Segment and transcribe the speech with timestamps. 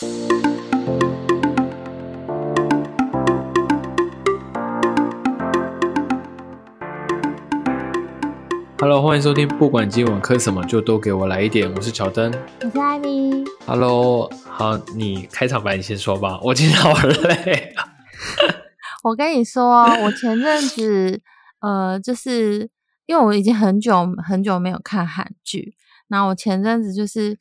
[0.00, 0.12] Hello，
[9.02, 11.68] 欢迎收听，不管今晚磕什么，就都给我来一点。
[11.74, 12.32] 我是乔登，
[12.62, 13.42] 我是艾米。
[13.66, 17.74] Hello，好，你开场白你先说吧，我今天好累。
[19.02, 21.20] 我跟你说，我前阵子
[21.60, 22.70] 呃，就是
[23.06, 25.74] 因为我已经很久很久没有看韩剧，
[26.06, 27.36] 然后我前阵子就是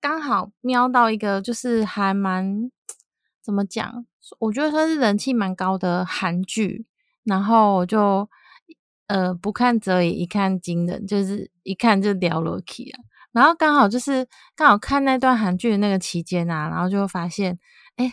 [0.00, 2.70] 刚好瞄到一个，就是还蛮
[3.42, 4.06] 怎么讲，
[4.38, 6.86] 我觉得算是人气蛮高的韩剧，
[7.24, 8.28] 然后我就。
[9.10, 13.02] 呃，不看则已，一看惊人，就是一看就聊了起啊。
[13.32, 14.24] 然后刚好就是
[14.54, 17.58] 刚好看那段韩剧的那个期间啊，然后就发现，
[17.96, 18.12] 哎，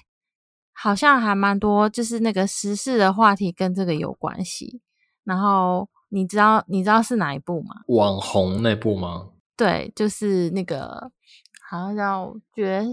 [0.74, 4.82] 好像还蛮多，就是那个时事的话题跟这个有关系。
[5.24, 7.76] 然后你知道你知道是哪一部吗？
[7.90, 9.30] 网红那部吗？
[9.56, 11.12] 对，就是那个
[11.70, 12.86] 好像叫爵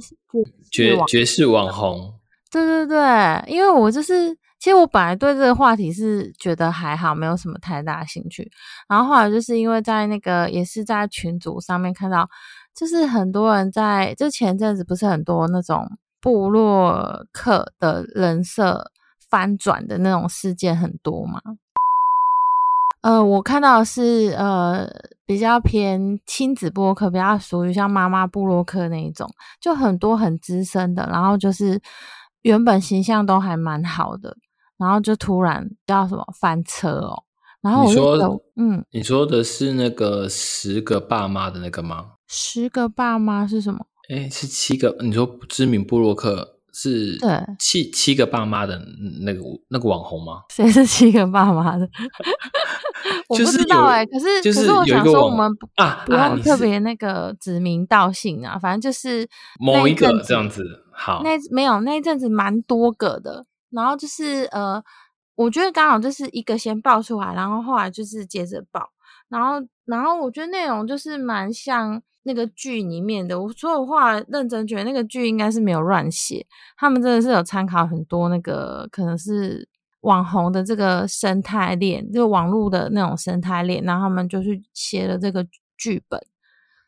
[0.70, 2.14] 爵爵士网红。
[2.50, 4.36] 对对对，因为我就是。
[4.60, 8.50] 其实我本来对这个话题是觉得还好，没有什么太大兴趣。
[8.88, 12.26] 然后后来就是因为在那个也是在群组上面看到，
[12.74, 15.86] 就是很多人在就前阵子不是很多那种
[16.18, 18.90] 部落客的人设
[19.28, 21.42] 翻转的那种事件很多嘛。
[23.04, 24.88] 呃，我看到是呃
[25.26, 29.28] 比较偏亲子部落客，比较属于像妈妈布洛克那一种，
[29.60, 31.78] 就很多很资深的，然后就是
[32.40, 34.34] 原本形象都还蛮好的。
[34.78, 37.22] 然后就突然叫什么翻车哦，
[37.60, 42.12] 然后我就嗯，你说的是那个十个爸妈的那个吗？
[42.26, 43.86] 十个爸妈是什么？
[44.08, 44.96] 哎，是七个。
[45.00, 47.16] 你说知名布洛克是？
[47.18, 48.78] 对，七七个爸妈的
[49.24, 50.42] 那个那个网红吗？
[50.52, 51.88] 谁是七个爸妈的？
[53.28, 59.26] 我不知道哎，可是可是我想说，我们啊不用特别那个指名道姓啊，反正就是
[59.58, 60.62] 某一个这样子。
[60.92, 63.44] 好，那没有那一阵子蛮多个的。
[63.70, 64.80] 然后就是呃，
[65.34, 68.88] 我觉得刚好就是一个先爆出来，然后后来就是接着爆，
[69.28, 69.54] 然后
[69.84, 73.40] 然后我觉得内容就是蛮像那个剧里面的。
[73.40, 76.46] 我说的话认真觉得那个剧应该是没有乱写，
[76.76, 79.68] 他们真的是有参考很多那个可能是
[80.00, 85.46] 网红的这个生态链，就网络的那种生态链，然后他们就去写了这个
[85.78, 86.20] 剧本。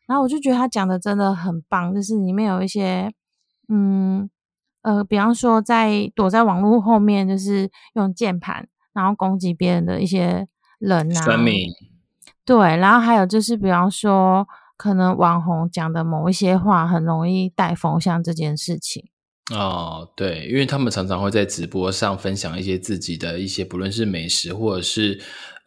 [0.06, 3.12] 然后我就觉得他讲的真的很棒，就是里面有一些
[3.68, 4.28] 嗯。
[4.82, 10.46] 呃，比方说，在躲在网络后面，就是用键盘然后攻击别人的一些
[10.78, 11.20] 人啊，
[12.44, 19.08] 对，然后还有就是，比方说，可能网红讲的某一些话，很容易带风向这件事情。
[19.54, 25.20] 哦，对，因为他们常常会在直播上分享一些自己的一些，不论是美食或者是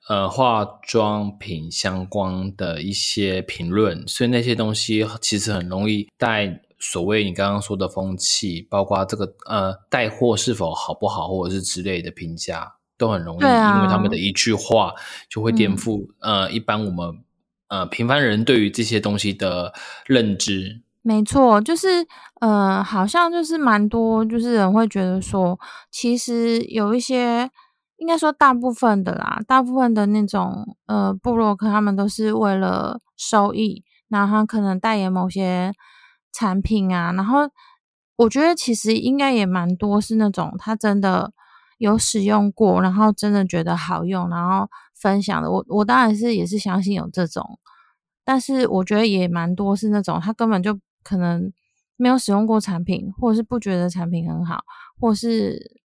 [0.08, 6.62] 呃化妆品相关的一些评论，所以那些东西其实很容易带。
[6.82, 14.94] 所谓你刚刚说的风气，包括这个呃带货是否好不好，或者是之类的评价，都很容易，因为他们的一句话
[15.30, 17.22] 就会颠覆呃一般我们
[17.70, 19.74] 呃平凡人对于这些东西的
[20.06, 20.82] 认知。
[21.02, 22.06] 没错，就是
[22.42, 25.58] 呃好像就是蛮多，就是人会觉得说，
[25.90, 27.50] 其实有一些
[27.98, 35.72] 应该说大部分的啦，大部分的那种呃布洛克，他们都是为了收益，然后他可能代言某些。
[36.32, 37.50] 产品啊，然后
[38.16, 41.34] 我觉得其实应该也蛮多是那种他真的
[41.80, 44.70] 有使用过，然后真的觉得好用，然后
[45.00, 45.50] 分享的。
[45.50, 47.60] 我我当然是也是相信有这种，
[48.26, 51.52] 但是我觉得也蛮多是那种他根本就可能
[51.98, 54.64] 没有使用过产品，或者是不觉得产品很好，
[55.00, 55.80] 或是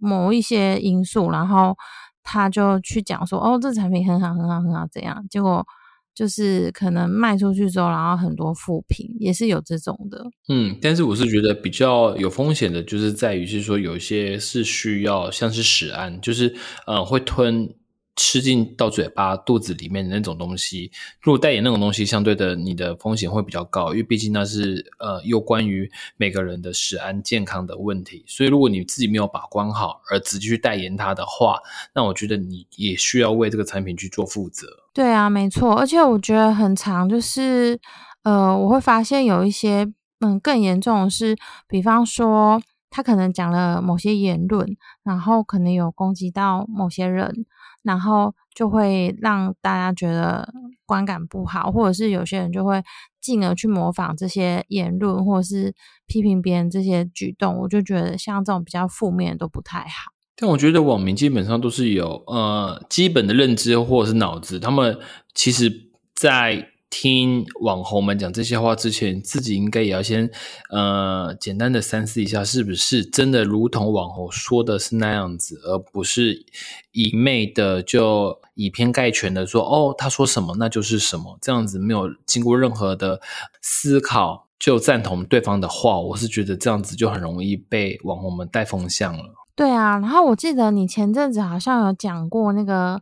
[0.00, 1.76] 某一些因素，然后
[2.22, 5.66] 他就去讲说哦，这产品很好很好很好怎样，结果。
[6.12, 10.26] 就是可能卖出去之后，然后很多负评，也是有这种的。
[10.48, 16.54] 嗯，但是我是觉得比较有风险的，就是在于是说有一些是需要像是使安，就是
[16.86, 17.74] 呃会吞。
[18.22, 20.92] 吃进到嘴巴、肚子里面的那种东西，
[21.22, 28.22] 如果代言那种东西，相对的你的风险会比较高，因为毕竟那是呃有关于每个人的食安健康的问题。
[28.26, 31.60] 所以如果你自己没有把关好，而直接去代言它的话，
[31.94, 34.66] 那我觉得你也需要为这个产品去做负责。
[34.92, 37.80] 对啊，没错，而且我觉得很长，就是
[38.22, 39.90] 呃，我会发现有一些
[40.20, 41.34] 嗯更严重的是，
[41.66, 47.46] 比方说他可能讲了某些言论，然后可能有攻击到某些人。
[47.82, 50.52] 然后就会让大家觉得
[50.86, 52.82] 观感不好，或者是有些人就会
[53.20, 55.74] 进而去模仿这些言论，或者是
[56.06, 57.58] 批评别人这些举动。
[57.58, 60.12] 我就觉得像这种比较负面都不太好。
[60.36, 64.98] 但我觉得网民基本上都是有呃基本的认知或者是脑子，他们
[65.34, 70.28] 其实在听网红们讲这些话之前，自己应该也要先
[70.70, 76.44] 呃简单的三思一下，是不是真的如同网红说的是那样子，而不是
[76.90, 83.20] 一昧的就以偏概全的说哦，他说什么那就是什么，这样子没有经过任何的
[83.62, 89.34] 思考就赞同对方的话，我是觉得这样子就很容易被网红们带风向了。
[89.54, 93.00] 对啊，然后我记得你前阵子好像有讲过那个。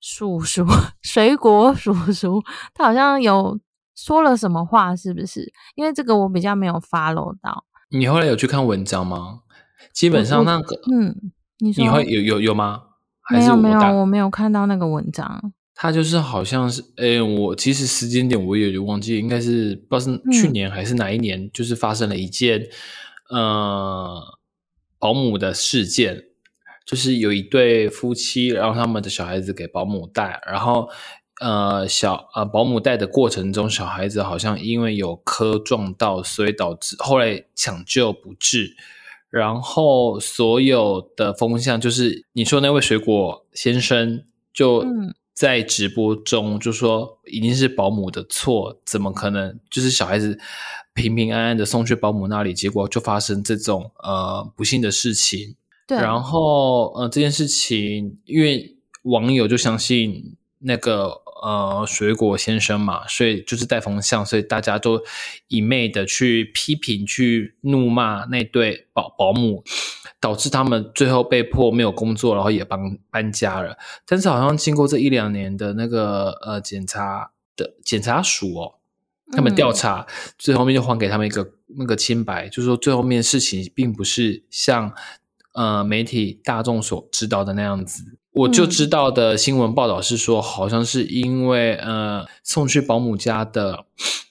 [0.00, 0.66] 叔叔，
[1.02, 2.42] 水果叔叔，
[2.74, 3.58] 他好像有
[3.94, 5.52] 说了什么话，是不是？
[5.74, 7.64] 因为这个我比较没有 follow 到。
[7.90, 9.40] 你后来有去看文章吗？
[9.92, 12.82] 基本上那个，嗯，你会有有有吗？
[13.30, 15.52] 没有没有，我没有看到那个文章。
[15.74, 22.68] 他就是好像是，哎，我其实时间点我也有点忘记，应该是不知道是去年还是哪一年，就是发生了一件
[23.30, 24.20] 呃
[24.98, 26.24] 保姆的事件。
[26.90, 30.88] 就是有一对夫妻，然后他们的小孩子给保姆带，然后
[31.40, 38.74] 呃小呃保姆带的过程中，小孩子好像因为有磕撞到，所以导致后来抢救不治。
[39.28, 44.84] 然后所有的风向就是你说那位水果先生就
[45.32, 50.36] 在直播中就说一定是保姆的错，怎么可能就是小孩子
[50.92, 55.54] 平平安安的送去保姆那里，结果就发生这种呃不幸的事情。
[55.96, 65.02] 然后，呃，这件事情，因为网友就相信那个呃水果先生嘛，所以就是带风向，所以大家都
[65.48, 69.64] 一昧的去批评、去怒骂那对保保姆，
[70.20, 73.78] 导致他们最后被迫没有工作，然后也搬搬家了。
[74.06, 78.74] 但是好像经过这一两年的那个呃检查的检查署哦，
[79.32, 80.06] 他们调查，
[80.38, 84.92] 最后面就还给他们一个那个清白，就是说最后面事情并不是像。
[85.52, 93.86] 呃，媒体大众所知道的那样子，我就知道的新闻报道是说，好像是因为呃送去保姆家的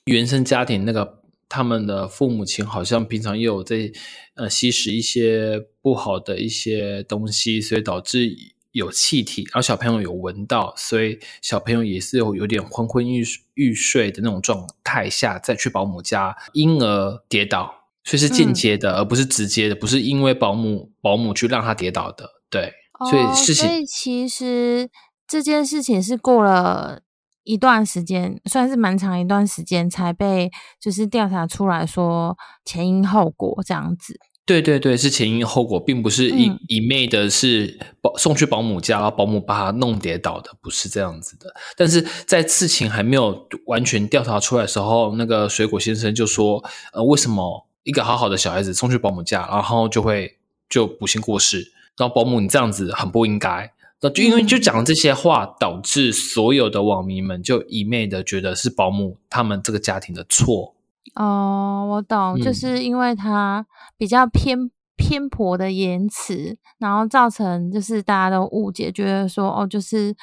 [0.05, 1.19] 原生家庭那个
[1.49, 3.91] 他们的父母亲好像平常也有在
[4.35, 8.33] 呃吸食一些不好的一些东西，所以导致
[8.71, 13.25] 有气体，然后小朋友有闻到，所以小朋友也是有有点昏昏欲
[13.55, 17.78] 欲睡的那种状态下再去保姆家，因而跌倒。
[18.03, 22.73] 所以是间接的，而不是直接的，不是因为保姆保姆去让他跌倒的，对。
[23.09, 24.89] 所以事情，所以其实
[25.25, 26.99] 这件事情是过了
[27.45, 30.51] 一段时间，算是蛮长一段时间才被
[30.81, 34.19] 就是调查出来说前因后果这样子。
[34.45, 41.53] 对对对，是前因后果，并不是一一昧的是保送去保姆家，然后保姆把他弄跌倒的，不是这样子的。
[41.77, 46.61] 但是在事情还没有完全调查出来的时候，那个水果先生就说
[46.91, 50.37] ：“呃，为什么？”一个好好的小孩子送去保姆家，然后就会
[50.69, 51.71] 就不幸过世。
[51.97, 53.73] 然后保姆你这样子很不应该。
[54.01, 60.75] 那就因为就讲这些话，导致所有的网民们就一昧的觉得是保姆他们这个家庭的错。
[61.15, 63.65] 哦，我懂，就是因为他
[63.97, 70.15] 比较偏偏颇的言辞，然后造成就是大家都误解，觉得说哦，就是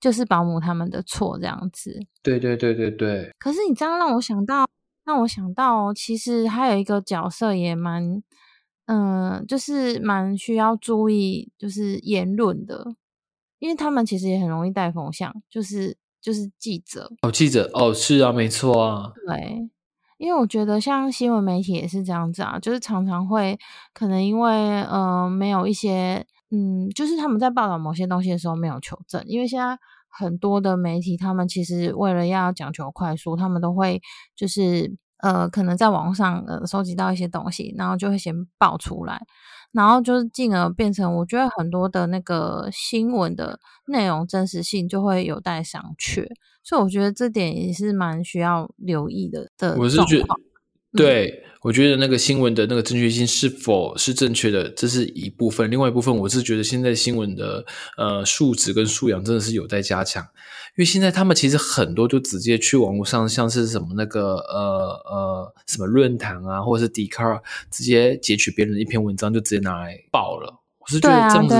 [0.00, 2.00] 就是保姆他们的错这样子。
[2.22, 3.30] 对对对对对。
[3.38, 4.66] 可是你这样让我想到。
[5.04, 8.22] 让我想到，其实还有一个角色也蛮，
[8.86, 12.94] 嗯，就是蛮需要注意，就是言论的，
[13.58, 19.68] 因为他们其实也很容易带风向，就是就是记者哦，记者哦，是啊，没错啊，对，
[20.18, 23.58] 因为我觉得像新闻媒体也是这样子啊，就是常常会
[23.92, 29.78] 可能因为呃没有一些，嗯，就是他们在报道某些东西的时候没有求证，因为现在。
[30.12, 34.00] 很多的媒体，他们其实为了要讲求快速，他们都会
[34.36, 39.20] 就是呃，可能在网上呃收集到一些东西，然后就会先爆出来，
[39.72, 46.26] 然后就是进而变成，我觉得很多的那个新闻的内容真实性就会有待商榷，
[46.62, 50.38] 所以我觉得这点也是蛮需要留意的的状况。
[50.94, 55.70] 对，我觉得那个新闻的那个正确性是否是正确的，这是一部分。
[55.70, 57.64] 另外一部分，我是觉得现在新闻的
[57.96, 60.22] 呃素质跟素养真的是有待加强。
[60.74, 70.62] 因为现在他们其实很多就直接去网络上，像是什么那个呃呃什么论坛啊，或者是 d 卡 c 直接截取别人的一篇文章就直接拿来爆了。
[70.78, 71.54] 我是觉得这样子，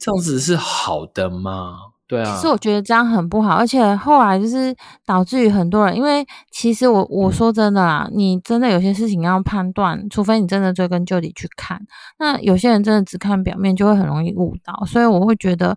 [0.00, 1.76] 这样子是好的吗？
[2.08, 4.74] 对啊，其实我觉得这样很不好，而且后来就是
[5.04, 11.78] 导致于很多人，因为其实我我说真的啦，你真的有些事情要判断，除非你真的追根究底去看，
[12.18, 14.86] 那有些人真的只看表面，就会很容易误导。
[14.86, 15.76] 所以我会觉得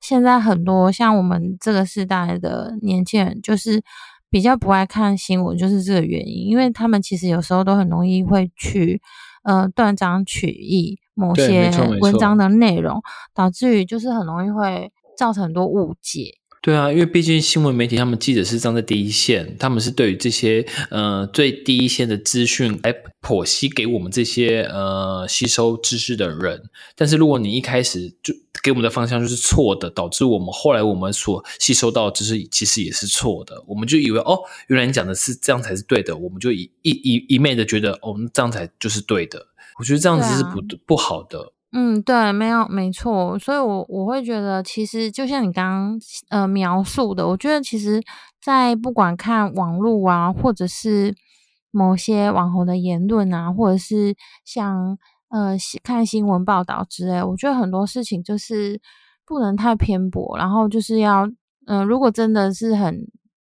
[0.00, 3.82] 现在很多像我们这个时代的年轻人，就是
[4.30, 9.02] 比较不爱看新闻，就是这个原因，因为他们其实有时候都很容易会去
[9.42, 13.02] 呃断章取义某些文章的内容，
[13.34, 14.92] 导致于就是很容易会。
[15.22, 26.64] 造成很多误解，对啊，因为毕竟新闻媒体他们记者是站在第一线，他们是对于这些呃最第一线的资讯来剖析给我们这些呃吸收知识的人。
[26.96, 39.46] 但是如果你一开始就给我们的方向就是错的，导致我们后来我们所吸收到的知识其实也是错的，我们就以为哦，原来你讲的是这样才是对的，我们就一一一一昧的觉得哦，这样才就是对的。
[39.78, 41.52] 我觉得这样子是不不好的。
[41.74, 45.98] 嗯，对，没有，没错，所以，我我会觉得，其实就像你刚刚
[46.28, 48.02] 呃描述的，我觉得其实，
[48.42, 51.14] 在不管看网络啊，或者是
[51.70, 54.14] 某些网红的言论啊，或者是
[54.44, 54.98] 像
[55.30, 58.78] 呃看新闻报道之类，我觉得很多事情就是
[59.24, 61.26] 不能太偏颇，然后就是要，
[61.66, 62.98] 嗯，如果真的是很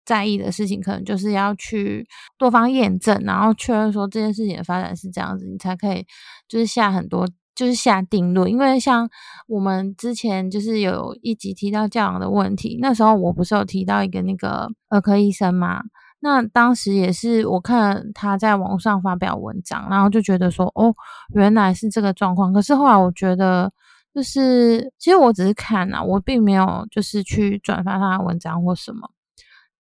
[0.04, 2.04] 在意的事情，可能就是要去
[2.36, 6.04] 多方验证，然后确认说这件事情的发展是这样子，你才可以
[6.48, 7.24] 就是下很多。
[7.56, 9.08] 就是下定论，因为像
[9.48, 15.82] 我们之前就是有一集提到教养的问题，那时候我不是有提到一个那个儿科医生嘛？
[16.20, 20.94] 那当时也是我看他在网上发表文章，然后就觉得说，哦，
[21.34, 22.52] 原来是这个状况。
[22.52, 23.72] 可是后来我觉得，
[24.14, 29.08] 就是其实我只是看啊，我并没有就是去转发他的文章或什么。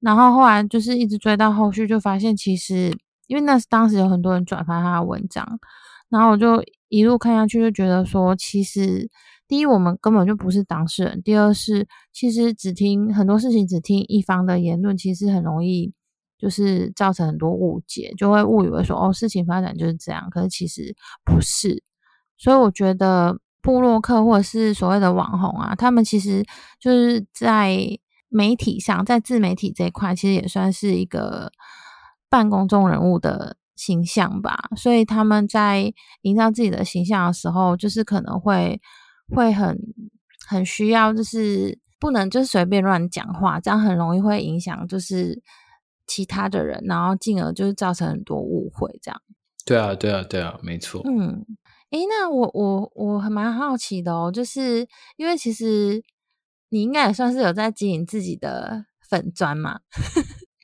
[0.00, 5.58] 然后后来就是一直追到后续，就发现其实因为那是当时有很多人转发他的文章。
[6.10, 9.10] 然后我就一路看下去，就觉得说，其实
[9.48, 15.92] 第一，我们根本就不是当事人；第二是，其实只听很多事情，只听一方的言论，其实很容易
[16.38, 20.28] 就是造成很多误解，就会误以为说，哦，事情发展就是这样。
[20.30, 20.94] 可是其实
[21.24, 21.82] 不是。
[22.38, 26.44] 所以我觉得，布洛克或者是所谓的网红啊，他们其实
[26.78, 27.76] 就是在
[28.28, 31.50] 媒体上，在自媒体这一块，其实也算是一个
[32.28, 33.56] 半公众人物的。
[33.76, 38.80] 形象吧，所以他们在营造自己的形象的时候，就是可能会
[39.34, 39.78] 会很
[40.48, 45.42] 很需要，就是不能就是随便乱讲话，这样很容易会影响就是
[46.06, 48.98] 其他的人，然后进而就是造成很多误会。
[49.02, 49.20] 这样
[49.66, 51.00] 对啊，对啊，对啊，没错。
[51.04, 51.44] 嗯，
[51.90, 56.02] 诶，那我我我还蛮好奇的哦，就是因为其实
[56.68, 59.80] 你应该也算是有在经营自己的粉砖嘛。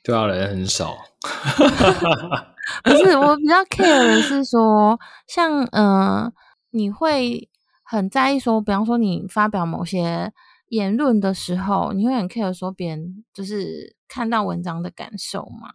[0.03, 0.97] 对啊，人很少。
[2.83, 6.31] 不是，我比较 care 的是说，像嗯，
[6.71, 7.49] 你会
[7.83, 10.31] 很在意说，比方说你发表某些
[10.69, 15.69] 言论的时候，你会很 care 说别人就是看到文章的感受吗？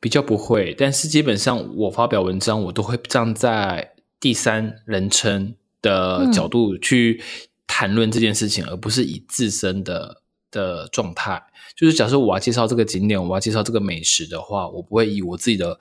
[0.00, 7.22] 比较不会，但是基本上我发表文章，我都会站在第三人称的角度去
[7.66, 10.22] 谈论这件事情，而不是以自身的
[10.54, 11.42] 的状态。
[11.76, 15.78] 就是假设我要介绍这个景点，我要介绍这个美食的话，我不会以我自己的。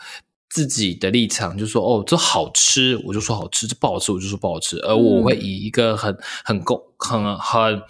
[0.50, 4.77] 自己的立场就说哦，这好吃，我就说好吃；这不好吃，我就说不好吃。
[4.82, 6.15] 而我会以一个很
[6.46, 7.82] 很公、很很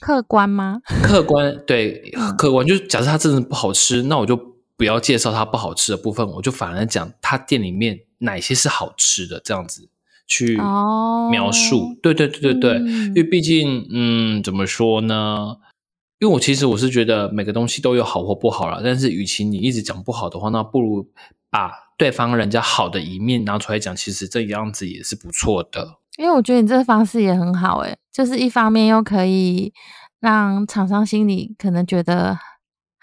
[0.00, 0.80] 客观吗？
[1.04, 4.34] 客观对，客观就是假设它真的不好吃，那我就
[4.78, 9.90] 不要介绍它不好吃的部分，我就反而讲它店里面哪些是好吃的，这样子
[10.26, 10.56] 去
[11.30, 11.98] 描述。
[12.02, 15.56] 对对对对对，因为毕竟嗯，怎么说呢？
[16.18, 21.08] 因为我其实我是觉得每个东西都有好或不好了，但是与其你一直讲不好的话，那不如。
[21.54, 25.98] 把对方人家好的一面拿出来讲，其实这样子也是不错的。
[26.16, 29.70] 因为我觉得你这个方式也很好，诶就是一方面又可以
[30.18, 32.38] 让厂商心里可能觉得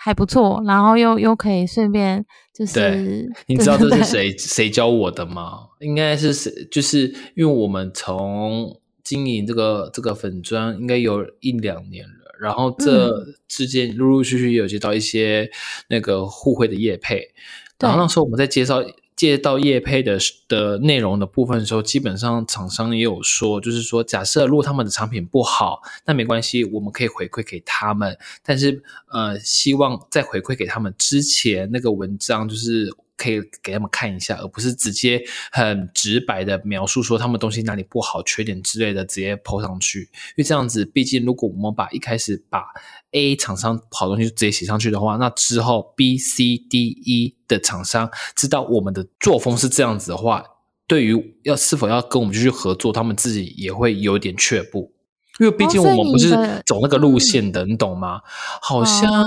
[0.02, 5.68] 还不错，然后又又可以顺便就是，你知道这是谁谁教我的吗？
[5.82, 6.50] 应该是谁？
[6.72, 13.12] 就是因为我们从经营这个这个粉砖应该有一两年了，然后这
[13.50, 15.52] 之间陆陆续续有接到一些
[15.90, 17.34] 那个互惠的业配。
[17.78, 18.82] 然后那时候我们在介绍
[19.20, 32.90] 借到叶配的的内容的部分的时候，基本上厂商也有说，就是说假设如果他们的产品不好，那没关系，我们可以回馈给他们，但是呃，希望在回馈给他们之前，那个文章就是。
[33.20, 35.22] 可以给他们看一下，而不是直接
[35.52, 40.04] 很直白的描述说他们东西哪里不好、缺点之类的直接抛上去。
[40.04, 42.64] 因为这样子，毕竟如果我们把一开始把
[43.12, 50.44] A 厂商好东西直接写上去的话，那之后 B、C、D、E 的厂商知道我们的作风是这样子的话，
[50.88, 54.94] 对于要是否要跟我们继续合作，他们自己也会有点却步。
[55.40, 56.30] 因为毕竟我们不是
[56.66, 58.22] 走那个路线的，你懂吗？
[58.62, 59.26] 好像。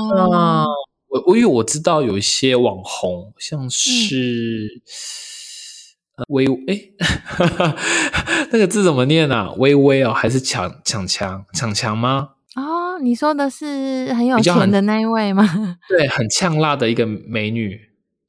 [1.12, 4.80] 我我因为我知道有一些网红，像是
[6.28, 6.80] 微哎，
[8.50, 9.52] 那个字怎么念啊？
[9.58, 12.30] 微微哦，还是抢抢强抢强吗？
[12.56, 15.76] 哦，你说的是很有钱的那一位吗？
[15.86, 17.78] 对，很呛辣的一个美女，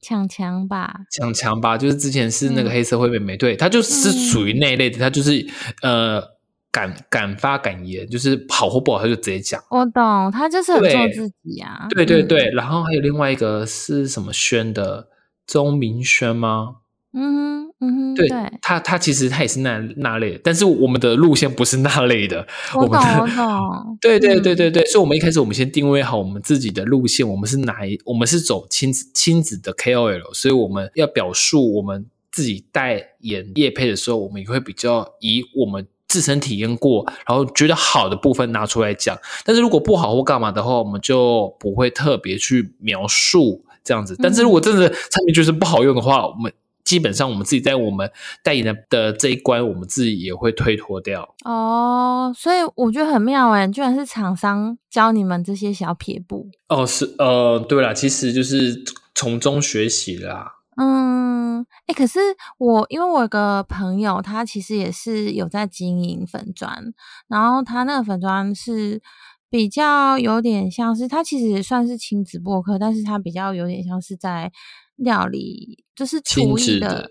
[0.01, 1.01] 抢强吧？
[1.09, 5.47] 抢强吧，就是之前是那个黑社会美眉，对，她就是属于那一类的，她就是
[5.81, 6.32] 呃。
[6.73, 9.63] 敢敢发敢言，就是好或不好他就直接讲。
[9.69, 11.85] 我懂，他就是很做自己啊。
[11.91, 15.07] 对对嗯对，然后还有另外一个是什么轩的
[15.45, 16.77] 钟明轩吗？
[17.15, 22.47] 嗯哼嗯哼，对对，他，他其实他也是那那类的，但是我们的路线不是那类的。
[22.73, 23.97] 我懂们的我懂。
[24.01, 39.17] 对对对嗯对对，所以我们一开始我们先定位好我们自己的路线，我们是哪一，我们是走亲子亲子的 KOL，所以我们要表述我们自己代言业配的时候，我们也会比较以我们自身体验过，然后觉得好的部分拿出来讲。
[39.43, 44.15] 但是如果不好或干嘛的话，我们就不会特别去描述这样子。
[44.21, 46.51] 但是如果真的产品就是不好用的话，我们
[46.83, 48.11] 基本上我们自己在我们
[48.43, 51.33] 代言的的这一关，我们自己也会推脱掉。
[51.45, 56.49] 哦，所以我觉得很妙哎，居然是厂商教你们这些小撇步。
[56.67, 58.83] 哦，是呃，对啦，其实就是
[59.15, 60.55] 从中学习啦。
[60.75, 61.12] 嗯，
[61.87, 62.19] 哎、可是
[62.57, 66.93] 我因为我有个朋友，他其实也是有在经营粉砖，
[67.27, 69.01] 然后他那个粉砖是
[69.49, 74.51] 比较有点像是，他其实也算是亲子播客，但是他比较有点像是在
[74.95, 77.09] 料理，就是厨艺的的，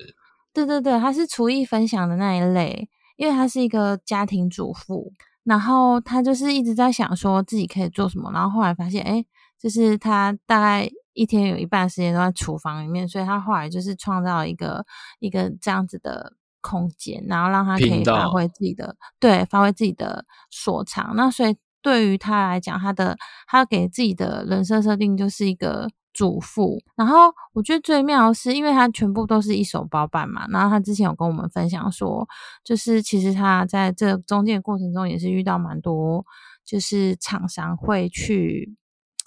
[0.53, 5.13] 对对对，他是厨艺分享的那一类，因为他是一个家庭主妇，
[5.45, 9.25] 然后他就是一直在想说自己可以做什么，然后后来发现，哎，
[9.61, 14.85] 就是他大概一天有一半时间都在厨房里面，所以他后来就是创造一个
[15.21, 21.14] 一个这样子的空间，然后让他可以发挥自己的对发挥自己的所长。
[21.16, 23.16] 那所以对于他来讲，他的
[23.47, 26.78] 他给自己的人设设定就是一个主妇。
[26.95, 32.28] 然后我觉得最妙的是，因为他全部都是一手包办嘛，然后他之前有跟我们分享说，
[32.62, 36.25] 就是其实他在这中间的过程中也是遇到蛮多，
[36.64, 38.76] 就是厂商会去，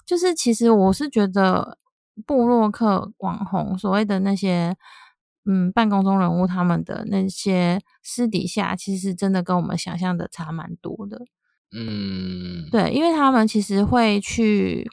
[0.06, 1.76] 就是其实我是觉得
[2.24, 4.76] 布洛克网红所谓的那些。
[5.48, 11.24] 嗯，办公中人物他们的那些私底下，其实真的跟我们想象的差蛮多的。
[11.70, 14.90] 嗯，对，因为他们其实会去，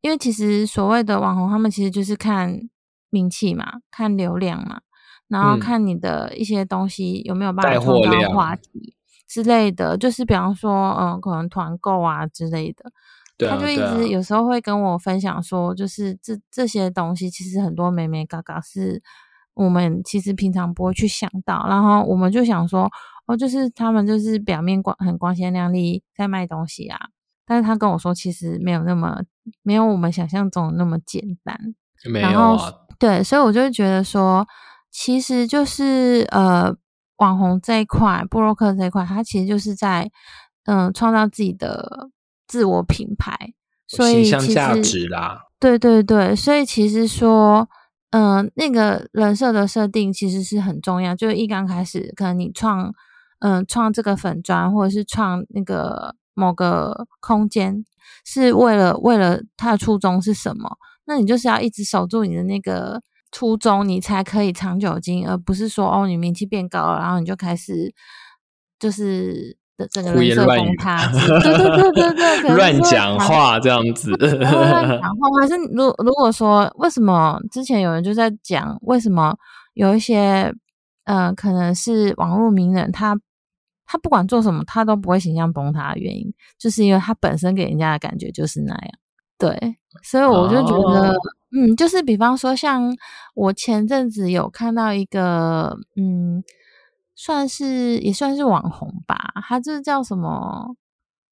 [0.00, 2.68] 因为其实所谓的网红，他们其实就是看
[3.10, 4.80] 名气嘛，看流量嘛，
[5.28, 8.96] 然后嗯看你的一些东西有没有办法带货创造话题
[9.28, 12.90] 之类的，就是比方说，嗯，可能团购啊之类的。
[13.36, 19.02] 对啊，他就一直有时候会跟我分享说，就是这这些东西，其实很多美美嘎嘎是
[19.54, 22.90] 我们其实平常不会去想到，然后我们就想说，
[23.26, 26.98] 哦，就是他们就是表面光很光鲜亮丽在卖东西啊，
[27.46, 29.22] 但是他跟我说，其实没有那么
[29.62, 31.58] 没有我们想象中的那么简单。
[32.10, 34.46] 没然后有啊，对，所以我就觉得说，
[34.90, 36.74] 其实就是呃，
[37.16, 40.10] 网红这一块，布洛克这一块，它其实就是在
[40.66, 42.10] 嗯创造自己的
[42.46, 43.36] 自我品牌，
[43.86, 47.68] 所以其形象价实值啦，对对对，所以其实说，
[48.10, 51.14] 嗯、那个人设的设定其实是很重要。
[51.14, 52.92] 就是一刚开始，可能你创，
[53.40, 57.84] 嗯、创这个粉砖，或者是创那个某个空间，
[58.24, 60.76] 是为了为了它的初衷是什么？
[61.06, 67.94] 那你就是要一直守住你的那个初衷，你才可以长久经营，而不是说哦，你名气变高了，然后你就开始
[68.78, 71.06] 就是的整个乱语崩塌。
[71.12, 74.40] 对对对对对，乱讲话这样子，乱
[74.88, 79.36] 讲话， 还是如如果说为什么之前有人就在讲为什么
[79.74, 80.52] 有一些
[81.04, 83.18] 呃可能是网络名人他
[83.86, 88.90] 他不管做什么他都不会形象崩塌的原因，就是因为他本身给人家的感觉就是那样。
[89.38, 91.14] 对，所以我就觉得，哦
[91.54, 92.82] 嗯，就是比方说像
[93.34, 96.42] 我前阵子有看到一个，嗯，
[97.16, 100.76] 算是也算是网红吧，他就是叫什么？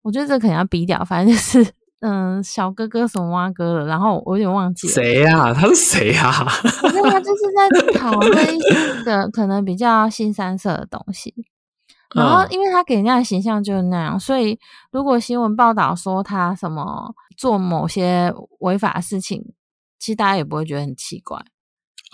[0.02, 4.92] 我觉得这可能要比掉，反正就是嗯，小哥哥什么蛙哥的，然后我有点忘记了。
[4.92, 11.32] 谁呀、他是谁呀、反正他就是在讨论一些的可能比较新三色的东西。
[12.14, 14.58] 然后，嗯因为他给人家的形象就是那样，所以
[14.90, 19.52] 如果新闻报道说他什么做某些违法事情，
[19.98, 21.42] 其实大家也不会觉得很奇怪。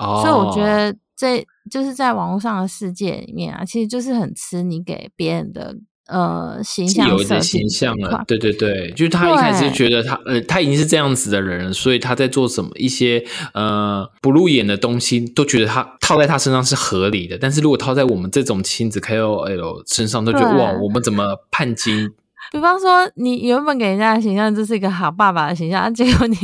[0.00, 5.76] 哦，所以我觉得这就是在网络上的世界里面啊，其实就是很吃你给别人的
[6.08, 13.22] 呃形象有一点形象了一块，对对对，就是他一开始就觉得他呃他已经是这样子的人了，所以他在做什么一些
[13.54, 17.38] 呃不入眼的东西，都觉得他套在他身上是合理的。
[17.38, 22.10] 但是如果套在我们这种亲子 KOL 身上，都觉得哇，我们怎么叛经？
[22.50, 26.36] 比方说，你原本给人家的形象就是一个好爸爸的形象，啊结果你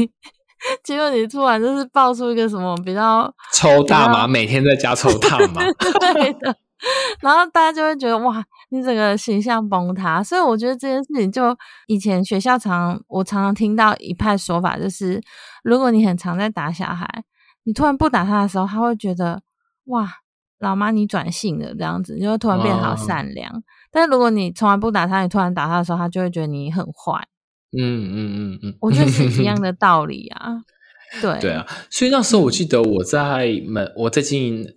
[0.82, 5.62] 结果你突然就是爆出一个什么比较抽大麻，每天在家抽大麻，
[6.14, 6.56] 对的，
[7.20, 10.22] 然后大家就会觉得哇，你整个形象崩塌。
[10.22, 15.20] 所以我觉得这件事情，就以前学校常我常常听到一派说法，就是
[15.62, 17.06] 如果你很常在打小孩，
[17.64, 19.42] 你突然不打他的时候，他会觉得
[19.86, 20.08] 哇，
[20.58, 23.62] 老妈你转性了这样子，就会突然变得好哦善良。
[23.92, 27.26] 但是如果你从来不打他，你突然打他的时候，他就会觉得你很坏。
[27.78, 30.62] 嗯嗯嗯嗯，我觉得是一样的道理啊。
[31.20, 34.74] 对 对，啊，所以那时候我记得我在门我在经营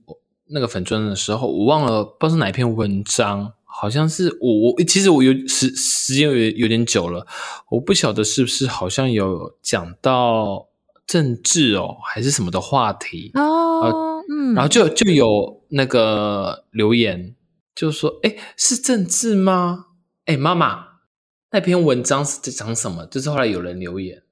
[0.52, 7.26] 那个粉砖的时候，我忘了不知道是哪一篇文章，好像是我我其实我有时时间有有点久了，
[7.72, 10.68] 我不晓得是不是好像有讲到
[11.08, 17.36] 政治哦还是什么的话题，哦，嗯，然后就就有那个留言
[17.76, 19.86] 就说：“哎，是政治吗？
[20.26, 20.89] 哎，妈妈，
[21.52, 24.24] 那篇文章是在讲什么？”就是后来有人留言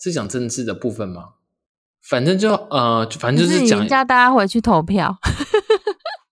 [0.00, 1.30] 是讲政治的部分吗？
[2.02, 5.18] 反正就呃，反正就是讲你叫大家回去投票。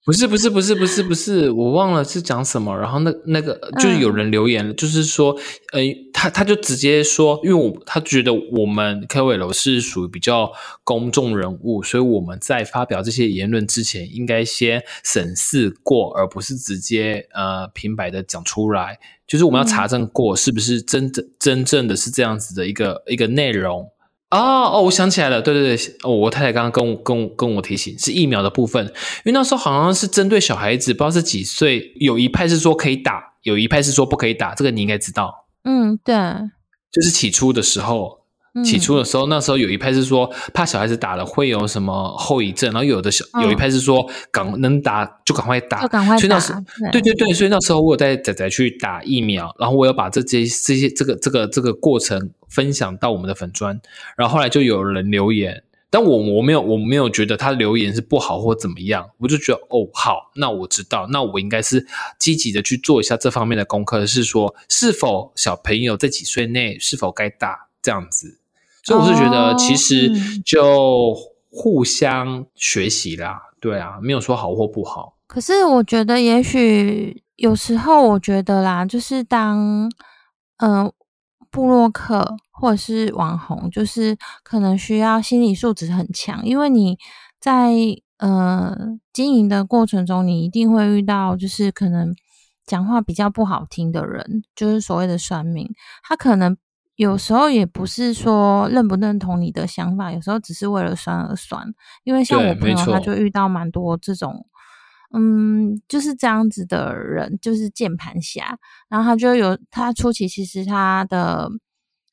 [0.06, 2.76] 不是不是不是不是不是，我忘了是讲什么。
[2.78, 5.32] 然后那那个就是有人留言，就是说，
[5.72, 5.80] 呃，
[6.12, 10.52] 他他就直接说，因为我他觉得我们 KOL 是属于比较
[10.84, 19.00] 公众人物，所以我们在发表这些言论之前，应该先审视过，而不是直接呃平白的讲出来。
[19.26, 23.90] 就是我们要查证过是不是真的真正的是这样子的一个一个内容。
[24.30, 28.92] 哦哦，我想起来了，对对对，哦，我太太刚刚跟我跟我跟我提醒是疫苗的部分，因
[29.26, 35.46] 为那时候好像是针对小孩子，不知道是几岁，有一派是说可以打，有一派是说不可以打，这个你应该知道。
[35.62, 36.16] 嗯，对，
[36.90, 38.23] 就是起初的时候，
[38.62, 46.60] 起初的时候，那时候有一派是说怕小孩子打了会有什么后遗症，然后有的小、有一派是说赶能打就赶快打，就赶快打所以那时候。
[46.92, 53.80] 对对对，所以那时候我有带仔仔去打疫苗，然后我有把这这这些这个这个这个过程分享到我们的粉砖，
[54.16, 61.84] 然后后来就有人留言，但我我没有我没有觉得他留言是不好或怎么样，我就觉得哦好，那我知道，那我应该是
[62.18, 68.38] 积极的去做一下这方面的功课，是说是否小朋友在几岁内是否该打这样子，
[68.84, 71.14] 所以我是觉得哦其实嗯就
[71.50, 75.16] 互相学习啦，对啊，没有说好或不好。
[75.26, 79.88] 可是我觉得，也许有时候，我觉得啦，就是当
[80.58, 80.92] 嗯、呃、
[81.50, 86.98] 布洛克或者是网红，就是可能需要心理素质很强，因为你
[87.40, 87.72] 在
[88.18, 88.76] 呃
[89.12, 92.14] 经营的过程中，你一定会遇到就是可能
[92.66, 95.68] 讲话比较不好听的人，就是所谓的酸民，
[96.02, 96.56] 他可能。
[96.96, 101.66] 有时候也不是说认不认同你的想法，有时候只是为了酸而酸。
[102.04, 104.46] 因为像我朋友，他就遇到蛮多这种，
[105.12, 108.58] 嗯，就是这样子的人，就是键盘侠。
[108.88, 111.50] 然后他就有他初期其实他的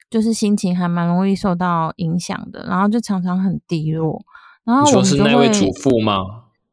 [0.10, 4.22] 就是心情还蛮容易受到影响的，然后就常常很低落。
[4.64, 6.22] 然后我们就会那位主妇吗？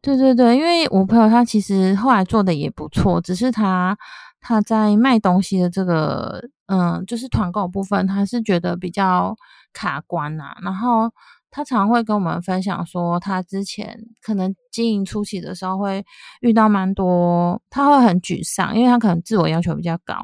[0.01, 3.99] 对对对，因为我朋友他其实后来做的也不错，只是他
[4.40, 9.37] 他在卖东西的这个，嗯，就是团购部分，他是觉得比较
[9.72, 11.11] 卡关呐、然后
[11.50, 16.04] 他常会跟我们分享说，他之前可能经营初期的时候会
[16.40, 20.14] 遇到蛮多，他会很沮丧，因为他可能自我要求比较高，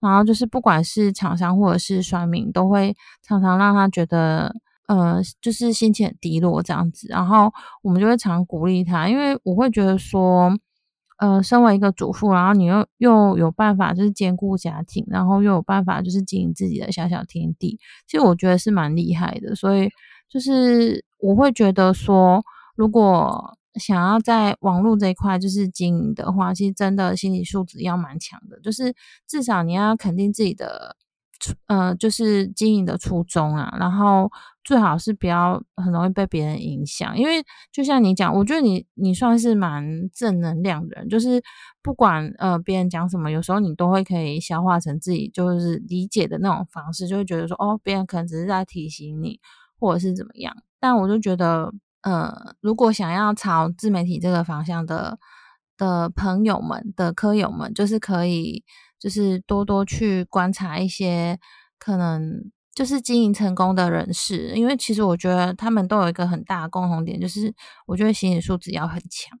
[0.00, 4.54] 然后就是不管是厂商或者是酸民，都会常常让他觉得。
[4.88, 10.48] 呃，就是心情很低落这样子，然后我们就会常鼓励他，因为我会觉得说，
[11.18, 19.54] 呃，身为一个主妇，然后你又又有办法就是兼顾家庭，然后又有办法就是经营自己的小小天地，其实我觉得是蛮厉害的。
[19.54, 19.88] 所以
[20.28, 22.42] 就是我会觉得说，
[22.74, 28.94] 如果想要在网络这一块就是经营的话，其实真的心理素质要蛮强的，就是
[29.26, 30.96] 至少你要肯定自己的。
[31.66, 34.32] 呃，就是经营的初衷啊，然后
[34.66, 41.40] 最好是不要很容易被别人影响，因为就像你讲，我觉得你你算是蛮正能量的人，就是
[41.80, 49.38] 不管呃别人讲什么，有时候你都会可以消化成自己就是理解的那种方式，就会觉得说哦，别人可能只是在提醒你，
[49.78, 50.54] 或者是怎么样。
[50.80, 55.18] 但我就觉得，呃，如果想要朝自媒体这个方向的
[55.78, 58.64] 的朋友们的科友们，就是可以。
[58.98, 61.38] 就是多多去观察一些
[61.78, 67.52] 可能就是经营成功的人士，因为其实我觉得他们都有一个很大的共同点，就是
[67.86, 69.36] 我觉得心理素质要很强。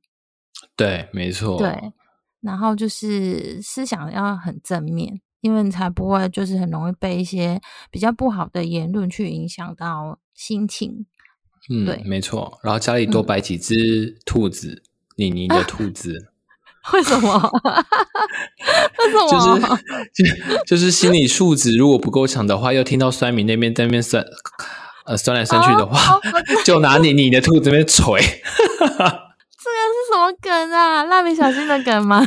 [0.74, 1.58] 对，没错。
[1.58, 1.92] 对，
[2.40, 11.04] 然后就是思想要很正面，因为你才不会就是很容易被一些比较不好的言论去影响到心情。
[11.68, 12.58] 嗯，对没错。
[12.62, 14.82] 然后家里多摆几只兔子，
[15.16, 16.32] 妮妮的兔子。
[16.92, 17.38] 为什么？
[18.98, 19.78] 为什么？
[20.14, 24.24] 就是就就是心理素质如果不够强的话，又听到酸民那边在那边酸
[25.06, 28.20] 呃酸来酸去的话，哦哦 就拿你你的兔子那边捶。
[28.20, 31.04] 这个是什么梗啊？
[31.04, 32.26] 蜡笔小新的梗吗？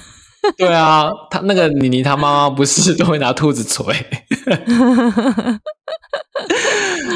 [0.58, 3.94] 对啊，他那个妮妮他妈妈不是都会拿兔子捶？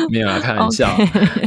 [0.09, 0.93] 没有啊，开玩笑。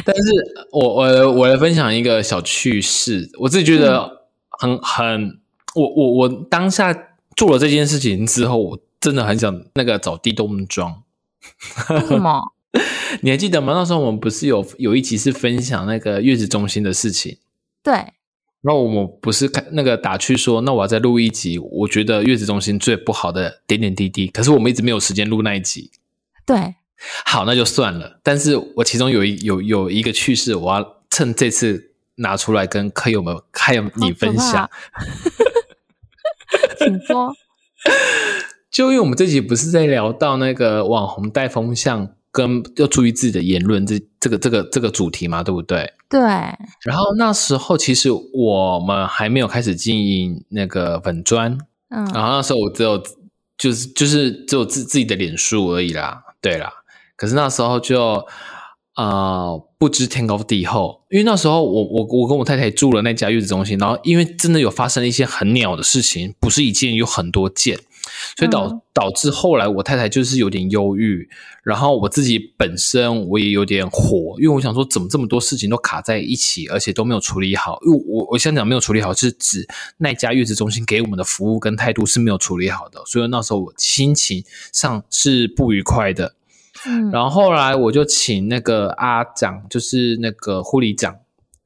[0.05, 0.31] 但是
[0.73, 4.11] 我我我来分享一个小趣事，我自己觉得
[4.59, 5.39] 很很，
[5.77, 6.93] 我我我当下
[7.37, 11.03] 做了这件事情之后，我真的很想那个找地洞装。
[11.91, 12.53] 为什么？
[13.23, 13.73] 你还记得吗？
[13.75, 17.39] 那时候我们不是有有一集是分享那个月子中心的事情？
[17.83, 17.93] 对。
[18.63, 24.27] 然后我们不是看那个打趣说，那我要再录一集，我觉得月子中心最不好的点点滴滴。
[24.27, 25.91] 可是我们一直没有时间录那一集。
[26.45, 26.75] 对。
[27.25, 28.19] 好，那就算了。
[28.23, 34.69] 但是我其中有一有有一个趣事，我要趁这次拿出来跟客友们还有你分享。
[36.87, 37.35] 请说。
[38.71, 45.91] 就因为我们这集不是在聊到那个网红带风向跟要注意自己的言论这这个这个这个主题嘛，对不对？
[46.09, 46.21] 对。
[46.85, 51.57] 然后那时候其实我们还没有开始经营那个粉砖，
[51.89, 53.03] 嗯，然后那时候我只有
[53.57, 56.71] 就是就是只有自自己的脸书而已啦，对啦。
[57.17, 58.27] 可是那时候就
[58.97, 67.77] 呃不知天高地厚，因为那时候我我我跟我太太住了那家月子中心，然后因为真的有发生了一些很鸟的事情，不是一件有很多件，
[68.39, 71.29] 所以导导致后来我太太就是有点忧郁，
[71.63, 86.36] 然后我自己本身我也有点火，因为我想说怎么这么多事情都卡在一起，而且都没有处理好，因为我我想讲没有处理好是指那家月子中心给我们的服务跟态度是没有处理好的，所以那时候我心情上是不愉快的。
[87.13, 91.17] 然后后来我就请那个阿长，就是那个护理长，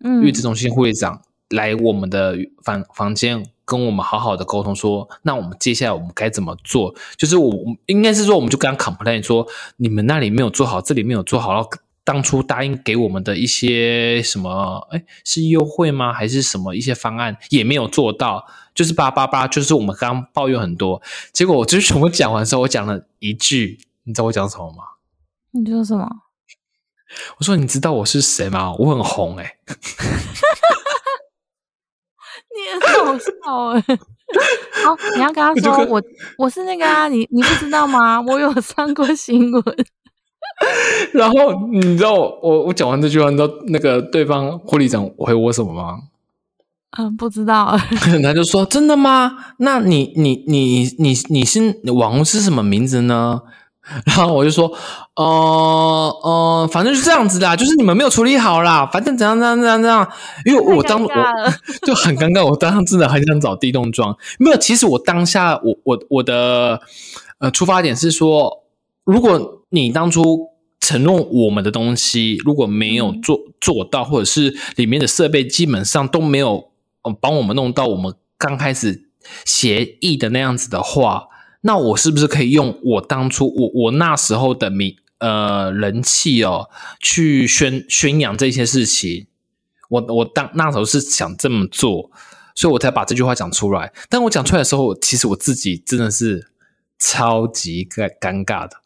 [0.02, 6.94] 嗯，月子中心护理长来我们的房房间，跟我们好好的沟通，说那我们接下来我们该怎么做？
[7.16, 7.52] 就是我
[7.86, 11.68] 应该是说，我们就跟他 complain 说，你们那里没有做好，这里没有做好，然后
[12.02, 16.12] 当初答应给我们的一些什么，哎，是优惠吗？
[16.12, 18.44] 还是什么一些方案也没有做到？
[18.74, 21.02] 就是叭叭叭，就是我们刚刚抱怨很多，
[21.32, 24.84] 结果我就是全部讲完之后，我讲了一句，你知道我讲什么吗？
[25.52, 26.08] 你说什么？
[27.38, 28.72] 我说你知道我是谁吗？
[28.78, 29.56] 我很红哎！
[32.54, 33.30] 你很好笑
[33.74, 33.84] 哎！
[34.84, 36.00] 好，你要跟他说我
[36.38, 38.20] 我是那个啊，你你不知道吗？
[38.22, 39.64] 我有上过新闻。
[41.12, 45.98] 然后你知道我我讲完这句话，你知道那个对方护理长回我什么吗？
[46.98, 47.76] 嗯，不知道。
[48.22, 49.54] 他就说：“真的吗？
[49.58, 53.40] 那你你你你你是网红是什么名字呢？”
[54.06, 54.70] 然后我就说，
[55.16, 55.24] 呃
[56.22, 60.08] 呃，反正是这样子的，就是你们没有处理好啦，反正怎样怎样怎样怎样。
[60.44, 61.08] 因为我当我
[61.84, 64.16] 就很尴尬，我当时真的很想找地洞装。
[64.38, 66.80] 没有，其实我当下我我我的
[67.38, 68.64] 呃出发点是说，
[69.04, 76.70] 如果你当初承诺我们的东西如果没有做做到，或者是里面的设备基本上都没有
[77.20, 79.10] 帮我们弄到我们刚开始
[79.44, 81.24] 协议的那样子的话。
[81.62, 89.26] 那我是不是可以用我当初我我那时候的名呃人气哦，去宣宣扬这些事情？
[89.90, 92.10] 我我当那时候是想这么做，
[92.54, 93.92] 所以我才把这句话讲出来。
[94.08, 96.48] 但我讲出来的时候，其实我自己真的是
[96.98, 98.76] 超级尴尴尬的，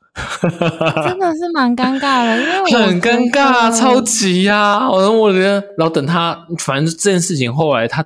[1.07, 4.91] 真的是蛮尴尬的，因为我 很尴尬，超级呀！
[4.91, 8.05] 我我觉得，然后等他，反正这件事情后来他。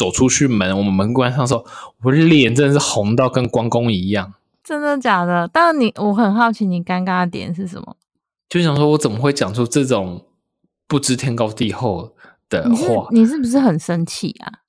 [0.00, 1.62] 走出去门，我们门关上的时候，
[2.02, 4.32] 我的脸真的是红到跟关公一样。
[4.64, 5.46] 真的假的？
[5.52, 7.96] 但你，我很好奇，你尴尬的点是什么？
[8.48, 10.24] 就想说，我怎么会讲出这种
[10.88, 12.14] 不知天高地厚
[12.48, 13.08] 的话？
[13.10, 14.59] 你是不是很生气啊？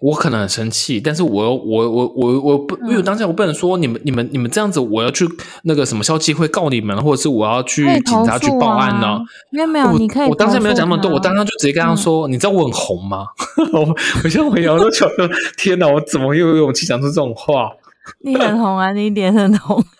[0.00, 5.26] 我可能很生气，但是我我我我我不，因为当下我不能说你们你们你们这样子，我要去
[5.64, 9.18] 那个什么消基会告你们，或者是我要去警察局报案呢？
[9.50, 10.28] 没有没有，你可以。
[10.28, 13.26] 我当下没有讲那么多，我当下就直接跟他说：“你知道我很红吗？”
[13.74, 13.80] 我
[14.22, 17.72] 我现在回摇都觉得天哪，我怎么又有勇气讲出这种话？
[18.22, 19.82] 你很红啊，你脸很红。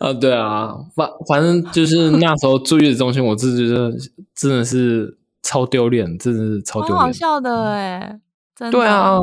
[0.00, 3.92] 啊，对啊，反反正就是那时候住月子中心，我自己觉得
[4.34, 5.18] 真的是。
[5.42, 8.20] 超丢脸，真的是超丢脸，好笑的哎！
[8.70, 9.18] 对啊，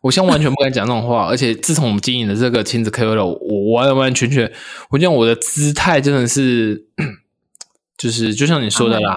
[0.00, 4.52] 我现在完全不敢讲这种话，而且自从我们经营了这个亲子 KOL，我完完全全，
[4.90, 6.88] 我讲我的姿态真的是，
[7.96, 9.16] 就是就像你说的啦，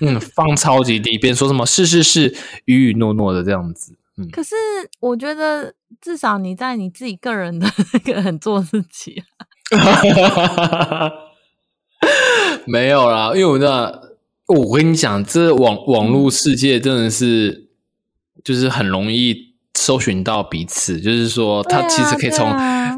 [0.00, 3.96] 嗯，放超级低，别人说什么是是是，语语诺诺的这样子。
[4.16, 4.56] 嗯，可是
[4.98, 9.22] 我觉得至少你在你自己个人的 那个很做自己，
[12.66, 14.07] 没有啦，因为我那。
[14.48, 17.68] 我跟你讲，这网网络世界真的是，
[18.42, 19.36] 就是很容易
[19.74, 20.98] 搜寻到彼此。
[20.98, 22.50] 就是说，他其实可以从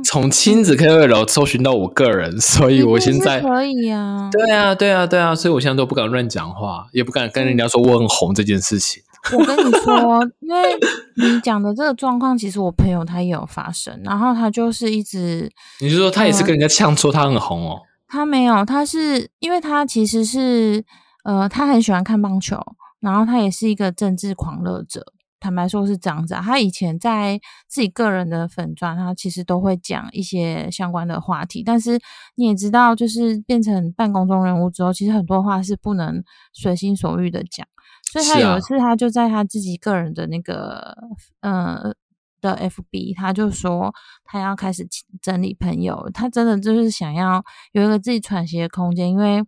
[0.04, 4.30] 从亲子 K 二楼搜寻到我个人，所以我现在可以啊。
[4.30, 9.02] 对啊，对啊，对啊，所以我现在都不敢乱讲话，也不敢跟人家说我很红这件事情。
[9.32, 10.78] 我跟你说， 因为
[11.16, 17.80] 你讲的这个状况，其实我朋友他也有发生，然后他就是一直，你是说他也是跟人家呛说他很红哦？
[18.06, 20.84] 他没有，他是因为他其实是。
[21.24, 22.58] 呃，他很喜欢看棒球，
[23.00, 25.12] 然后他也是一个政治狂热者。
[25.42, 26.34] 坦白说，是这样子。
[26.34, 31.62] 他以前在自己个人的粉钻，他其实都会讲一些相关的话题。
[31.64, 31.98] 但是
[32.34, 37.66] 你也知道，就是变成半公中人物之后，其实很多话是不能随心所欲的讲。
[38.12, 40.94] 所以他有一次，他就在他自己个人的那个
[41.40, 41.94] 呃
[42.42, 44.86] 的 FB，他就说他要开始
[45.22, 46.10] 整理朋友。
[46.12, 49.42] 他真的就是想要有一个自己喘息的空间，因为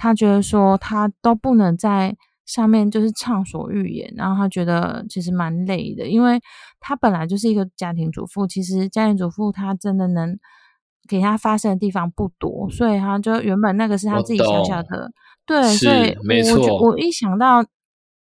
[0.00, 2.16] 他觉得说他都不能在。
[2.46, 6.40] 上面就是畅所欲言，然后他觉得其实蛮累的，因为
[6.80, 10.36] 他本来就是一个家庭主妇，其实家庭主妇他真的能
[11.08, 15.12] 给他发生的地方不多，所以他就原本那个是他自己小小的，
[15.46, 16.76] 对，所以没错。
[16.80, 17.64] 我一想到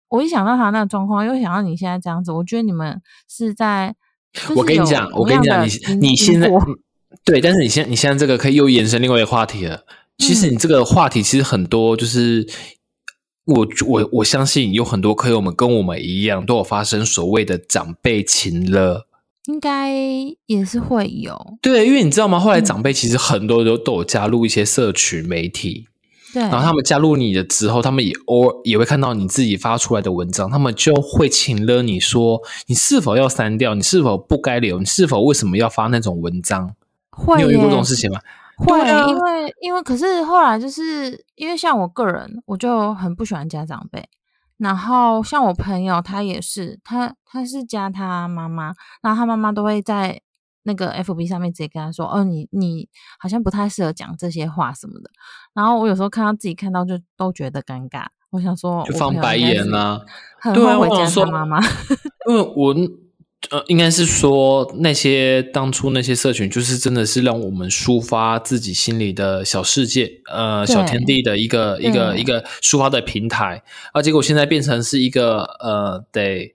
[0.10, 3.96] 我一想到他那个状况，又想到你现在这样子，我觉得你们是在，
[4.56, 6.48] 我跟你讲，我跟你讲，你你现在
[7.26, 9.86] 对，但是你现你现在这个可以又延伸另外一个话题了。
[10.20, 12.48] 其实你这个话题其实很多就是。
[13.46, 19.08] 我我我相信有很多客友们跟我们一样，都有发生所谓的长辈情了，
[19.48, 19.92] 应该
[20.46, 21.58] 也是会有。
[21.60, 22.40] 对，因为你知道吗？
[22.40, 25.88] 后来长辈其实很多都都有加入一些社群媒体，
[26.32, 26.44] 对。
[26.44, 33.74] 然后他们加入你的之后，他们也偶尔也会看到你自己发出来的文章，他们就会请了你说，你是否要删掉？
[33.74, 34.78] 你是否不该留？
[34.78, 36.76] 你是否为什么要发那种文章？
[37.10, 38.20] 会有遇过这种事情吗？
[38.66, 44.08] 会，因为因为可是后来就是因为像我个人，我就很不喜欢加长辈。
[44.58, 50.22] 然后像我朋友，他也是，他他是加他妈妈，然后他妈妈都会在
[50.64, 55.10] 那个 FB 上面直接跟他说：“哦，你你好像不太适合讲这些话什么的。”
[55.56, 60.02] 然后我有时候看到自己看到就都觉得尴尬，我想说就放白眼啦，
[60.42, 61.62] 很后悔加他妈妈，
[62.28, 62.76] 因为我。
[63.52, 76.54] 呃，应该是说那些当初那些社群，就是真的是让我们抒发自己心里的小世界，呃，小天地的一个一个一个抒发的平台，啊结果现在变成是一个呃，得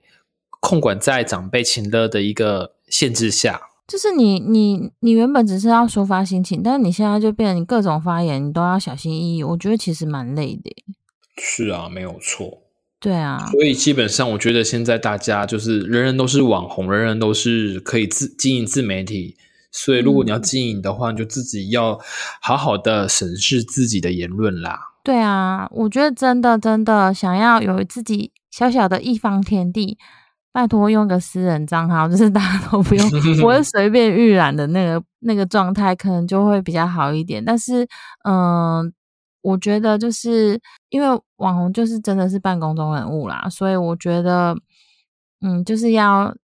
[0.61, 3.61] 控管在长辈情乐的一个限制下。
[3.87, 9.43] 就是你你你原本只是要抒发心情，但是你现在就变成你各种发言，你都要小心翼翼。
[9.43, 10.83] 我觉得其实蛮累的。
[11.37, 12.64] 是啊，没有错。
[12.99, 19.35] 对啊，所以基本上我觉得现在大家就是人人都是网红，人人都是可以自经营自媒体。
[19.71, 21.99] 所以如果你要经营的话，就自己要
[22.41, 24.79] 好好的审视自己的言论啦。
[25.03, 29.97] 对啊，我觉得真的真的想要有自己小小的一方天地，
[30.51, 37.43] 拜托用个私人账号，就是大家都不用 不会随便预览的那个那个状态，可能就会比较好一点。
[37.45, 37.85] 但是，
[38.27, 38.91] 嗯。
[39.45, 44.57] 我觉得就是因为网红就是真的是办公中人物啦，所以我觉得，
[45.41, 46.35] 嗯，就是要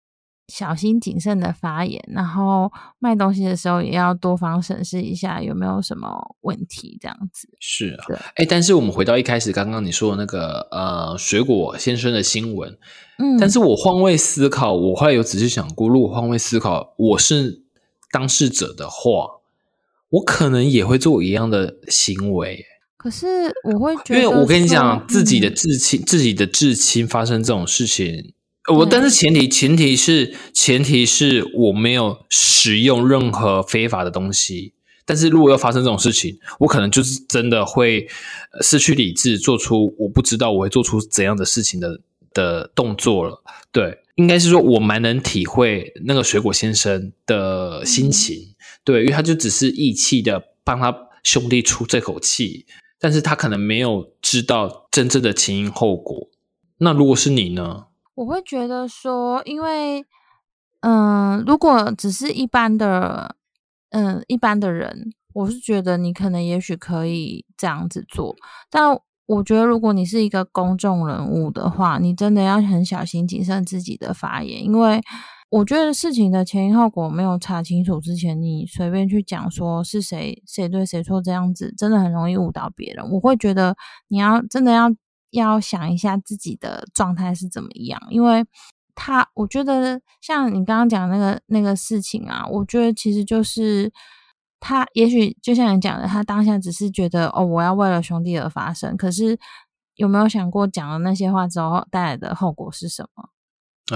[0.49, 7.49] 小心谨慎的发言，然后卖东西的时候也要多方审视一下有没有什么问题，这样子。
[7.59, 12.77] 是啊，哎，但是我们回到一开始刚刚你说的那个呃水果先生的新闻，
[13.19, 17.63] 嗯，但是我换位思考，我后来有仔细想过，如果换位思考，我是
[18.13, 19.41] 当事者的话，
[20.11, 22.67] 我可能也会做一样的行为。
[23.03, 23.27] 可是
[23.65, 28.35] 我会觉得，因为我跟你讲，自己的至亲、自己的至亲发生这种事情，
[28.71, 34.75] 我但是前提前提是前提是我没有使用任何非法的东西。
[35.07, 38.07] 但是如果要发生这种事情，我可能就是真的会
[38.61, 42.01] 失去理智，做出我不知道我会做出怎样的事情的
[42.35, 43.43] 的动作了。
[43.73, 52.67] 对，应该是说我蛮能体会那个水果先生的心情，对，因为他就只是义气的帮他兄弟出这口气。
[53.01, 56.29] 但是他可能没有知道真正的前因后果。
[56.79, 57.87] 那如果是你呢？
[58.15, 60.05] 我会觉得说，因为，
[60.81, 63.35] 嗯，如果只是一般的，
[63.91, 68.37] 嗯，一般的人，我是觉得你可能也许可以这样子做。
[68.69, 75.01] 但我觉得，如果你是一个公众人物的话，你真的要很小心谨慎自己的发言，因为。
[75.51, 83.11] 我觉得事情的前因后果没有查清楚之前，你随便去讲说是谁谁对谁错，这样子真的很容易误导别人。
[83.11, 84.89] 我会觉得你要真的要
[85.31, 88.47] 要想一下自己的状态是怎么样，因为
[88.95, 93.93] 他我觉得像你刚刚讲那个那个事情啊，我觉得其实就是
[94.61, 99.37] 他也许就像你讲的，他当下只是觉得哦，我要为了兄弟而发声，可是
[99.97, 103.31] 有没有想过讲了那些话之后带来的后果是什么？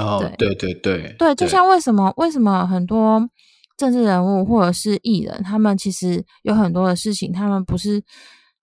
[0.01, 3.29] 哦，对对对对，就像为什么为什么很多
[3.77, 8.03] 政治人物或者是艺人，他们其实有很多的事情，他们不是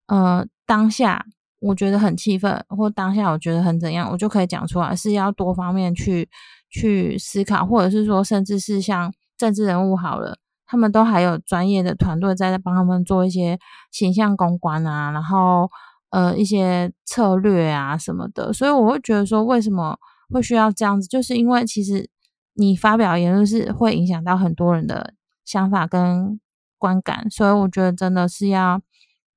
[0.08, 1.26] 呃当下
[1.60, 6.30] 我觉得很气愤，或当下我觉得很怎样，我就可以讲出来，是要多方面去
[6.70, 13.60] 去思考，或者是说，甚至是像政治人物好了，他们都还有专业的团队在帮他们做一些
[13.92, 15.70] 形象公关啊，然后
[16.10, 19.98] 呃一些策略啊什么的，所以我会觉得说，为什么
[20.32, 22.10] 会需要这样子，就是因为其实
[22.54, 25.14] 你发表言论是会影响到很多人的
[25.46, 26.40] 想法跟
[26.78, 28.82] 观感，所以我觉得真的是要。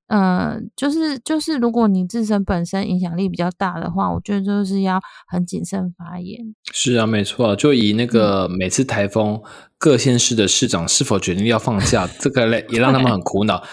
[0.09, 6.55] 嗯，就是就是，如果你自身本身影响力比较大的话，我觉得就是要很谨慎发言。
[6.75, 9.43] 是啊，没错，就以那个每次台风
[9.79, 13.65] 各县市的市长是否决定要放假，这个嘞也让他们很苦恼。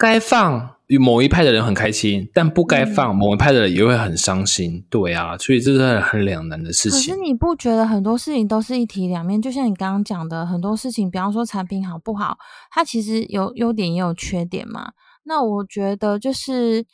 [0.00, 4.82] 该放与某一派的人很开心，但不该放某一派的人也会很伤心。
[4.88, 6.98] 对啊，所以这是很两难的事情。
[6.98, 9.42] 可是你不觉得很多事情都是一体两面？
[9.42, 12.38] 就像你刚刚讲的，很多事情，比方说产品好不好，
[12.70, 14.92] 它其实有优点也有缺点嘛。
[15.24, 16.86] 那我觉得就是，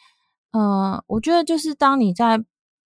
[0.51, 2.43] 嗯，我觉得就是当你在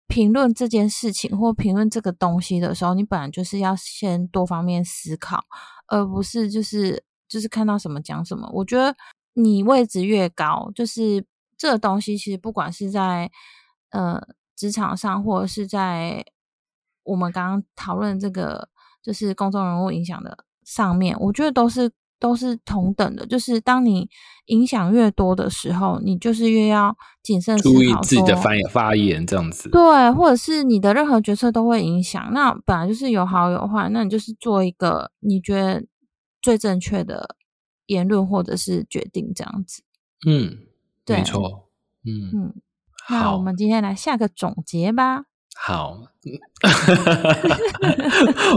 [0.09, 5.45] 评论这件事情或评论这个东西的时候，你本来就是要先多方面思考，
[5.87, 8.49] 而不是就是就是看到什么讲什么。
[8.53, 8.93] 我觉得
[9.43, 11.25] 你位置越高，就是
[11.57, 13.31] 这个东西其实不管是在
[13.91, 14.21] 呃
[14.55, 16.23] 职场上，或者是在
[17.03, 18.69] 我们刚刚讨论这个
[19.01, 21.91] 就是公众人物影响的上面，我觉得都是。
[22.21, 24.09] 都是同等的，就是当你
[24.47, 29.69] 影响越多的时候，你就是越要谨慎注意自己的发言发言这样子。
[29.69, 32.29] 对，或者是你的任何决策都会影响。
[32.33, 35.81] 那本来就是有好有坏，那你就是做一个你觉得
[36.41, 37.37] 最正确的
[37.89, 39.83] 言论或者是决定这样子。
[40.25, 40.57] 嗯，
[41.07, 41.69] 没错。
[42.05, 42.53] 嗯嗯，
[43.09, 45.25] 那我们今天来下个总结吧。
[45.61, 46.07] 好，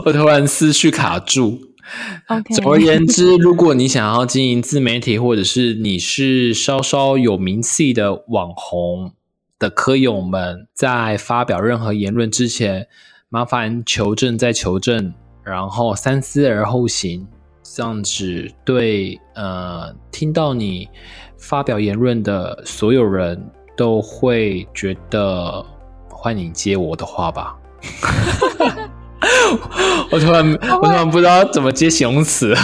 [0.04, 1.58] 我突然思绪卡住。
[2.54, 9.14] 总而言之，如果你想要经营自媒体，或者是你是稍稍有名气的网红
[9.58, 12.86] 的科友们，在发表任何言论之前，
[13.28, 15.12] 麻烦求证再求证，
[15.42, 17.26] 然后三思而后行，
[17.74, 20.86] 这样子对呃听到你
[21.38, 23.42] 发表言论的所有人
[23.78, 25.64] 都会觉得
[26.10, 27.56] 欢迎接我的话吧。
[30.10, 30.52] 我突然，
[30.82, 32.54] 我突然不知道怎么接形容词。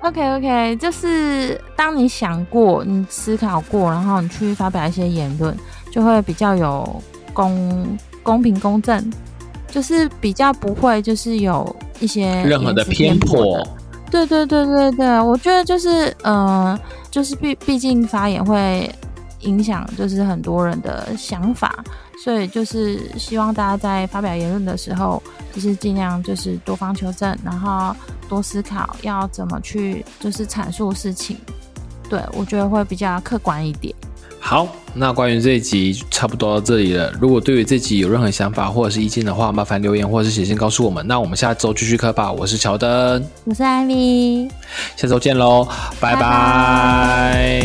[0.00, 5.56] OK OK，就是当你想过、你思考过，然后你去发表一些言论，
[5.90, 7.02] 就会比较有
[7.32, 9.12] 公公平公正，
[9.68, 13.60] 就是比较不会就是有一些任何的偏颇。
[14.12, 16.78] 对对对对对，我觉得就是嗯，
[17.10, 18.88] 就是毕毕竟发言会
[19.40, 21.82] 影响就是很多人的想法。
[22.22, 25.20] 所以就是希望大家在发表言论的时候，
[25.52, 27.96] 就是尽量就是多方求证，然后
[28.28, 31.36] 多思考要怎么去就是阐述事情。
[32.08, 33.92] 对我觉得会比较客观一点。
[34.44, 37.10] 好，那关于这一集差不多到这里了。
[37.20, 41.06] 如果对于这集有任何想法或者是意见的话，麻烦留言或者是写信告诉我们。
[41.06, 42.30] 那我们下周继续磕吧。
[42.30, 44.48] 我是乔登，我是艾米，
[44.96, 45.66] 下周见喽，
[46.00, 47.62] 拜拜。